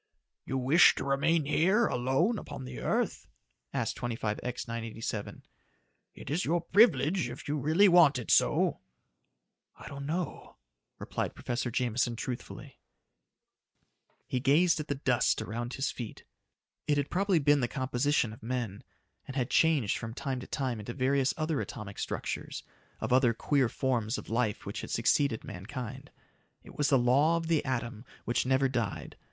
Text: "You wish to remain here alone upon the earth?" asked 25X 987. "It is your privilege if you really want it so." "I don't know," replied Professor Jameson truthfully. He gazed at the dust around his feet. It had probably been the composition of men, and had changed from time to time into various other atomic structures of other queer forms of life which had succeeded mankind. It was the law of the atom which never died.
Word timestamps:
"You 0.47 0.57
wish 0.57 0.95
to 0.95 1.03
remain 1.03 1.45
here 1.45 1.85
alone 1.85 2.39
upon 2.39 2.65
the 2.65 2.79
earth?" 2.79 3.27
asked 3.71 3.97
25X 3.97 4.67
987. 4.67 5.43
"It 6.15 6.31
is 6.31 6.43
your 6.43 6.59
privilege 6.61 7.29
if 7.29 7.47
you 7.47 7.55
really 7.59 7.87
want 7.87 8.17
it 8.17 8.31
so." 8.31 8.79
"I 9.77 9.87
don't 9.87 10.07
know," 10.07 10.57
replied 10.97 11.35
Professor 11.35 11.69
Jameson 11.69 12.15
truthfully. 12.15 12.79
He 14.25 14.39
gazed 14.39 14.79
at 14.79 14.87
the 14.87 14.95
dust 14.95 15.39
around 15.39 15.75
his 15.75 15.91
feet. 15.91 16.23
It 16.87 16.97
had 16.97 17.11
probably 17.11 17.37
been 17.37 17.59
the 17.59 17.67
composition 17.67 18.33
of 18.33 18.41
men, 18.41 18.83
and 19.27 19.35
had 19.35 19.51
changed 19.51 19.99
from 19.99 20.15
time 20.15 20.39
to 20.39 20.47
time 20.47 20.79
into 20.79 20.95
various 20.95 21.31
other 21.37 21.61
atomic 21.61 21.99
structures 21.99 22.63
of 23.01 23.13
other 23.13 23.35
queer 23.35 23.69
forms 23.69 24.17
of 24.17 24.29
life 24.29 24.65
which 24.65 24.81
had 24.81 24.89
succeeded 24.89 25.43
mankind. 25.43 26.09
It 26.63 26.75
was 26.75 26.89
the 26.89 26.97
law 26.97 27.37
of 27.37 27.45
the 27.45 27.63
atom 27.63 28.03
which 28.25 28.47
never 28.47 28.67
died. 28.67 29.15